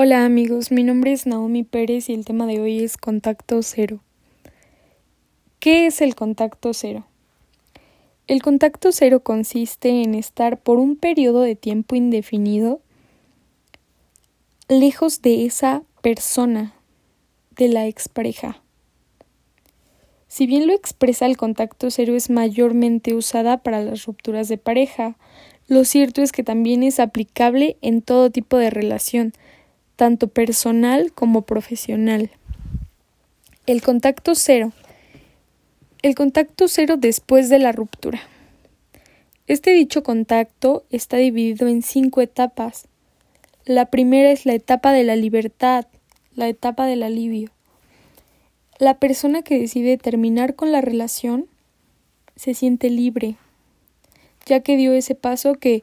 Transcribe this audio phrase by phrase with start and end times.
[0.00, 3.98] Hola amigos, mi nombre es Naomi Pérez y el tema de hoy es contacto cero.
[5.58, 7.08] ¿Qué es el contacto cero?
[8.28, 12.80] El contacto cero consiste en estar por un periodo de tiempo indefinido
[14.68, 16.74] lejos de esa persona,
[17.56, 18.62] de la expareja.
[20.28, 25.16] Si bien lo expresa el contacto cero es mayormente usada para las rupturas de pareja,
[25.66, 29.32] lo cierto es que también es aplicable en todo tipo de relación,
[29.98, 32.30] tanto personal como profesional.
[33.66, 34.70] El contacto cero.
[36.02, 38.20] El contacto cero después de la ruptura.
[39.48, 42.86] Este dicho contacto está dividido en cinco etapas.
[43.64, 45.86] La primera es la etapa de la libertad,
[46.36, 47.50] la etapa del alivio.
[48.78, 51.46] La persona que decide terminar con la relación
[52.36, 53.34] se siente libre,
[54.46, 55.82] ya que dio ese paso que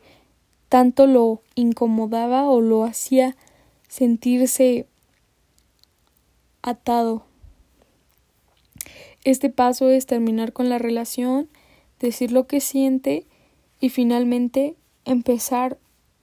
[0.70, 3.36] tanto lo incomodaba o lo hacía
[3.96, 4.88] sentirse
[6.62, 7.24] atado.
[9.24, 11.48] Este paso es terminar con la relación,
[12.02, 13.26] decir lo que siente
[13.80, 15.78] y finalmente empezar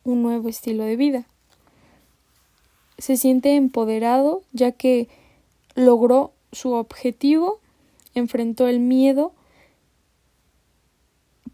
[0.05, 1.27] un nuevo estilo de vida.
[2.99, 5.09] Se siente empoderado ya que
[5.75, 7.59] logró su objetivo,
[8.15, 9.33] enfrentó el miedo,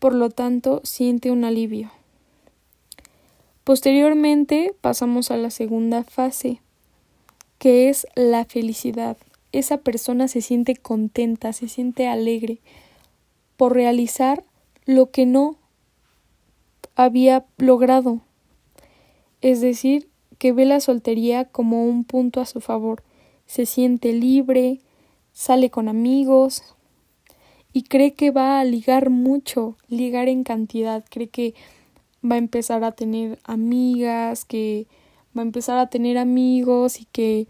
[0.00, 1.92] por lo tanto siente un alivio.
[3.68, 6.62] Posteriormente pasamos a la segunda fase,
[7.58, 9.18] que es la felicidad.
[9.52, 12.60] Esa persona se siente contenta, se siente alegre
[13.58, 14.42] por realizar
[14.86, 15.56] lo que no
[16.94, 18.22] había logrado.
[19.42, 20.08] Es decir,
[20.38, 23.02] que ve la soltería como un punto a su favor.
[23.44, 24.80] Se siente libre,
[25.34, 26.62] sale con amigos
[27.74, 31.54] y cree que va a ligar mucho, ligar en cantidad, cree que
[32.30, 34.86] va a empezar a tener amigas, que
[35.36, 37.46] va a empezar a tener amigos y que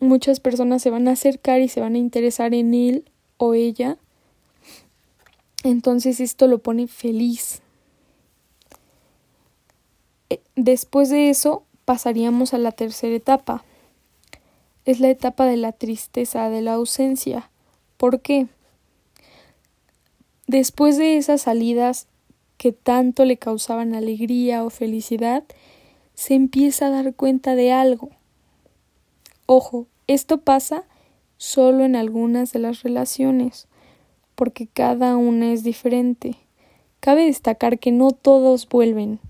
[0.00, 3.04] muchas personas se van a acercar y se van a interesar en él
[3.36, 3.98] o ella.
[5.64, 7.62] Entonces esto lo pone feliz.
[10.30, 13.64] Eh, después de eso pasaríamos a la tercera etapa.
[14.84, 17.50] Es la etapa de la tristeza, de la ausencia.
[17.96, 18.46] ¿Por qué?
[20.46, 22.07] Después de esas salidas
[22.58, 25.44] que tanto le causaban alegría o felicidad,
[26.14, 28.10] se empieza a dar cuenta de algo.
[29.46, 30.84] Ojo, esto pasa
[31.36, 33.68] solo en algunas de las relaciones,
[34.34, 36.36] porque cada una es diferente.
[37.00, 39.20] Cabe destacar que no todos vuelven,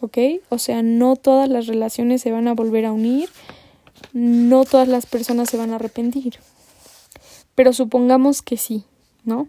[0.00, 0.18] ¿ok?
[0.48, 3.28] O sea, no todas las relaciones se van a volver a unir,
[4.14, 6.38] no todas las personas se van a arrepentir.
[7.54, 8.84] Pero supongamos que sí,
[9.24, 9.48] ¿no?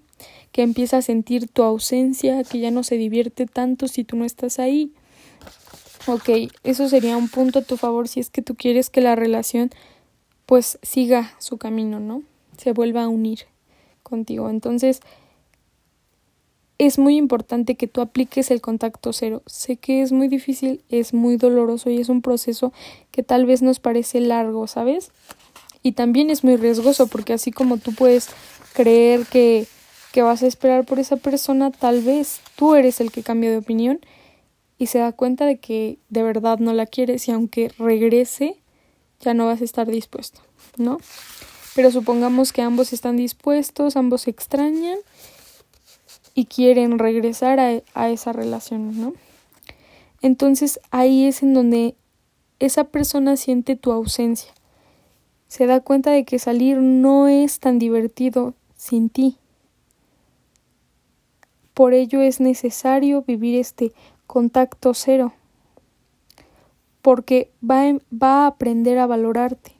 [0.57, 4.25] Que empieza a sentir tu ausencia, que ya no se divierte tanto si tú no
[4.25, 4.91] estás ahí.
[6.07, 9.15] Ok, eso sería un punto a tu favor si es que tú quieres que la
[9.15, 9.69] relación
[10.47, 12.23] pues siga su camino, ¿no?
[12.57, 13.41] Se vuelva a unir
[14.01, 14.49] contigo.
[14.49, 15.01] Entonces,
[16.79, 19.43] es muy importante que tú apliques el contacto cero.
[19.45, 22.73] Sé que es muy difícil, es muy doloroso y es un proceso
[23.11, 25.11] que tal vez nos parece largo, ¿sabes?
[25.83, 28.29] Y también es muy riesgoso porque así como tú puedes
[28.73, 29.67] creer que
[30.17, 33.57] que vas a esperar por esa persona, tal vez tú eres el que cambia de
[33.57, 33.99] opinión
[34.79, 38.59] y se da cuenta de que de verdad no la quieres y aunque regrese,
[39.19, 40.41] ya no vas a estar dispuesto,
[40.75, 40.97] ¿no?
[41.75, 44.97] Pero supongamos que ambos están dispuestos, ambos se extrañan
[46.33, 49.13] y quieren regresar a, a esa relación, ¿no?
[50.23, 51.93] Entonces ahí es en donde
[52.57, 54.51] esa persona siente tu ausencia.
[55.47, 59.37] Se da cuenta de que salir no es tan divertido sin ti.
[61.77, 63.93] Por ello es necesario vivir este
[64.25, 65.33] contacto cero,
[67.03, 69.73] porque va, va a aprender a valorarte.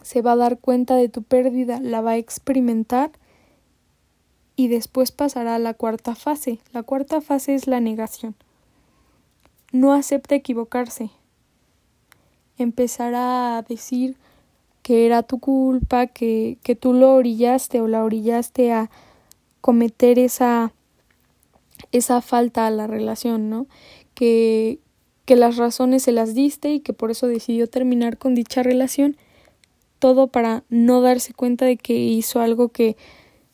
[0.00, 3.10] Se va a dar cuenta de tu pérdida, la va a experimentar
[4.56, 6.60] y después pasará a la cuarta fase.
[6.72, 8.34] La cuarta fase es la negación.
[9.70, 11.10] No acepta equivocarse.
[12.56, 14.16] Empezará a decir
[14.80, 18.90] que era tu culpa, que, que tú lo orillaste o la orillaste a
[19.68, 20.72] cometer esa
[21.92, 23.66] esa falta a la relación, ¿no?
[24.14, 24.78] Que,
[25.26, 29.18] que las razones se las diste y que por eso decidió terminar con dicha relación,
[29.98, 32.96] todo para no darse cuenta de que hizo algo que,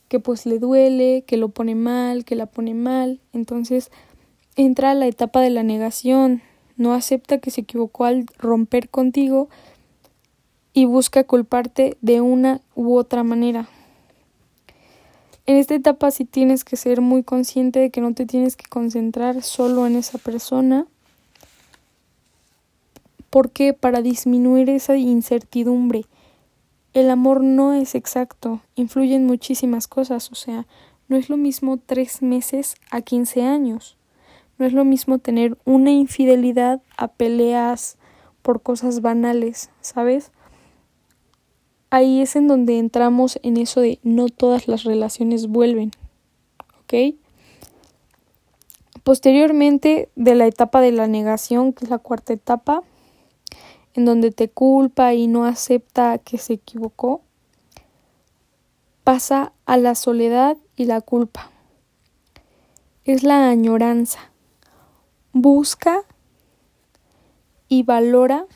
[0.06, 3.90] que pues le duele, que lo pone mal, que la pone mal, entonces
[4.55, 6.43] entra a la etapa de la negación,
[6.76, 9.49] no acepta que se equivocó al romper contigo
[10.72, 13.69] y busca culparte de una u otra manera.
[15.46, 18.67] En esta etapa sí tienes que ser muy consciente de que no te tienes que
[18.67, 20.87] concentrar solo en esa persona
[23.35, 23.73] ¿Por qué?
[23.73, 26.05] Para disminuir esa incertidumbre.
[26.93, 30.69] El amor no es exacto, influyen muchísimas cosas, o sea,
[31.08, 33.96] no es lo mismo tres meses a quince años.
[34.56, 37.96] No es lo mismo tener una infidelidad a peleas
[38.43, 40.31] por cosas banales, ¿sabes?
[41.94, 45.93] Ahí es en donde entramos en eso de no todas las relaciones vuelven,
[46.82, 47.14] ¿ok?
[49.05, 52.82] Posteriormente de la etapa de la negación, que es la cuarta etapa,
[53.94, 57.20] en donde te culpa y no acepta que se equivocó,
[59.05, 61.52] pasa a la soledad y la culpa.
[63.05, 64.32] Es la añoranza.
[65.32, 66.02] Busca
[67.69, 68.46] y valora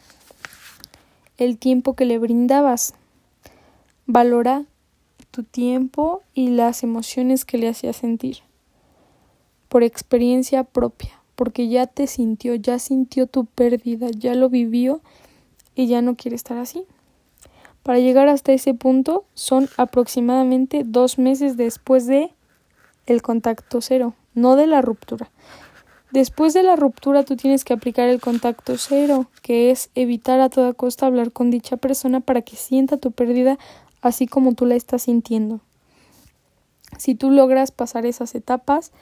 [1.36, 2.94] el tiempo que le brindabas.
[4.10, 4.64] Valora
[5.30, 8.38] tu tiempo y las emociones que le hacía sentir.
[9.68, 15.02] Por experiencia propia, porque ya te sintió, ya sintió tu pérdida, ya lo vivió
[15.74, 16.84] y ya no quiere estar así.
[17.82, 22.32] Para llegar hasta ese punto son aproximadamente dos meses después de
[23.04, 25.30] el contacto cero, no de la ruptura.
[26.12, 30.48] Después de la ruptura tú tienes que aplicar el contacto cero, que es evitar a
[30.48, 33.58] toda costa hablar con dicha persona para que sienta tu pérdida
[34.00, 35.60] así como tú la estás sintiendo.
[36.96, 38.92] Si tú logras pasar esas etapas,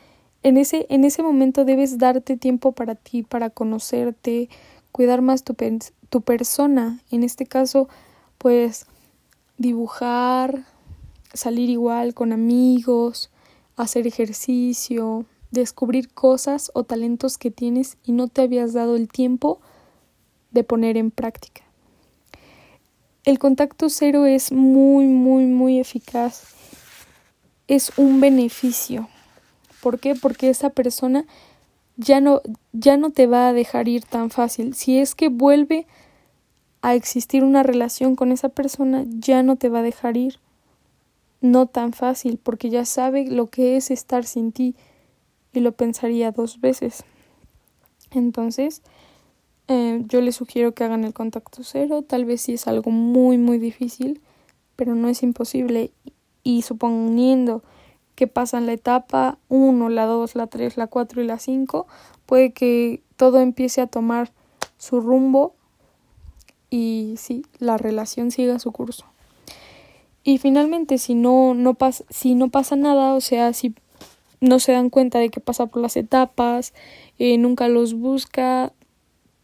[0.43, 4.48] en ese, en ese momento debes darte tiempo para ti, para conocerte,
[4.93, 5.54] cuidar más tu,
[6.08, 7.00] tu persona.
[7.10, 7.88] En este caso,
[8.38, 8.87] pues
[9.58, 10.64] dibujar,
[11.32, 13.31] salir igual con amigos,
[13.76, 19.60] hacer ejercicio, descubrir cosas o talentos que tienes y no te habías dado el tiempo
[20.50, 21.65] de poner en práctica.
[23.26, 26.55] El contacto cero es muy, muy, muy eficaz.
[27.67, 29.08] Es un beneficio.
[29.82, 30.14] ¿Por qué?
[30.14, 31.26] Porque esa persona
[31.96, 32.40] ya no,
[32.73, 34.75] ya no te va a dejar ir tan fácil.
[34.75, 35.88] Si es que vuelve
[36.82, 40.38] a existir una relación con esa persona, ya no te va a dejar ir.
[41.40, 44.76] No tan fácil, porque ya sabe lo que es estar sin ti
[45.52, 47.02] y lo pensaría dos veces.
[48.12, 48.82] Entonces,
[49.68, 53.38] eh, yo les sugiero que hagan el contacto cero, tal vez si es algo muy,
[53.38, 54.20] muy difícil,
[54.76, 55.92] pero no es imposible.
[56.42, 57.62] Y suponiendo
[58.14, 61.86] que pasan la etapa 1, la 2, la 3, la 4 y la 5,
[62.24, 64.32] puede que todo empiece a tomar
[64.78, 65.54] su rumbo
[66.70, 69.06] y sí, la relación siga su curso.
[70.22, 73.74] Y finalmente, si no, no, pasa, si no pasa nada, o sea, si
[74.40, 76.74] no se dan cuenta de que pasa por las etapas,
[77.18, 78.72] eh, nunca los busca,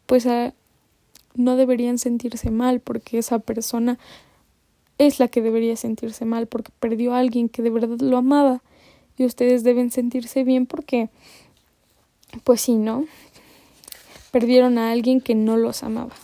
[0.07, 0.55] pues ah,
[1.35, 3.99] no deberían sentirse mal porque esa persona
[4.99, 8.63] es la que debería sentirse mal porque perdió a alguien que de verdad lo amaba
[9.17, 11.11] y ustedes deben sentirse bien porque
[12.45, 13.05] pues sí, ¿no?
[14.31, 16.15] Perdieron a alguien que no los amaba.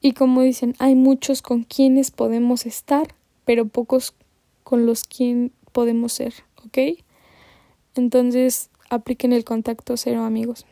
[0.00, 3.14] Y como dicen, hay muchos con quienes podemos estar,
[3.44, 4.14] pero pocos
[4.62, 6.34] con los quien podemos ser,
[6.66, 6.98] ¿ok?
[7.94, 10.66] Entonces, apliquen el contacto cero, amigos.